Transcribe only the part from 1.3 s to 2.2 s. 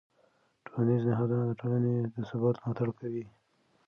د ټولنې د